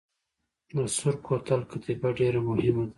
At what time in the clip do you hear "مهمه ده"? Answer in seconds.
2.47-2.89